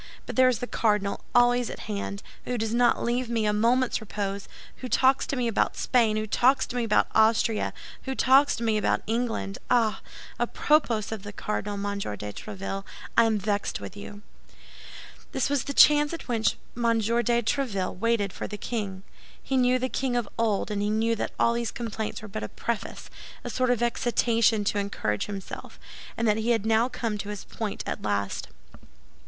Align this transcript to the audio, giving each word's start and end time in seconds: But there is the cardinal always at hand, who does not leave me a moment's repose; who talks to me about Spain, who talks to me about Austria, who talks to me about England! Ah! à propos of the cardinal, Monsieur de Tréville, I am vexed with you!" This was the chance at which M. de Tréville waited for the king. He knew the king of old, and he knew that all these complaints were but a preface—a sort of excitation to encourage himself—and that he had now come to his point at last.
But 0.25 0.35
there 0.35 0.47
is 0.49 0.57
the 0.57 0.65
cardinal 0.65 1.21
always 1.35 1.69
at 1.69 1.81
hand, 1.81 2.23
who 2.45 2.57
does 2.57 2.73
not 2.73 3.03
leave 3.03 3.29
me 3.29 3.45
a 3.45 3.53
moment's 3.53 4.01
repose; 4.01 4.47
who 4.77 4.89
talks 4.89 5.27
to 5.27 5.35
me 5.35 5.47
about 5.47 5.77
Spain, 5.77 6.17
who 6.17 6.25
talks 6.25 6.65
to 6.65 6.75
me 6.75 6.83
about 6.83 7.05
Austria, 7.13 7.71
who 8.05 8.15
talks 8.15 8.55
to 8.55 8.63
me 8.63 8.79
about 8.79 9.03
England! 9.05 9.59
Ah! 9.69 10.01
à 10.39 10.51
propos 10.51 11.11
of 11.11 11.21
the 11.21 11.31
cardinal, 11.31 11.77
Monsieur 11.77 12.15
de 12.15 12.33
Tréville, 12.33 12.83
I 13.15 13.25
am 13.25 13.37
vexed 13.37 13.79
with 13.79 13.95
you!" 13.95 14.23
This 15.33 15.51
was 15.51 15.65
the 15.65 15.71
chance 15.71 16.13
at 16.13 16.27
which 16.27 16.57
M. 16.75 16.81
de 16.99 17.43
Tréville 17.43 17.95
waited 17.99 18.33
for 18.33 18.47
the 18.47 18.57
king. 18.57 19.03
He 19.43 19.55
knew 19.55 19.77
the 19.77 19.87
king 19.87 20.15
of 20.15 20.27
old, 20.35 20.71
and 20.71 20.81
he 20.81 20.89
knew 20.89 21.15
that 21.15 21.29
all 21.39 21.53
these 21.53 21.69
complaints 21.69 22.23
were 22.23 22.27
but 22.27 22.41
a 22.41 22.49
preface—a 22.49 23.51
sort 23.51 23.69
of 23.69 23.83
excitation 23.83 24.63
to 24.63 24.79
encourage 24.79 25.27
himself—and 25.27 26.27
that 26.27 26.37
he 26.37 26.49
had 26.49 26.65
now 26.65 26.89
come 26.89 27.19
to 27.19 27.29
his 27.29 27.43
point 27.43 27.83
at 27.85 28.01
last. 28.01 28.47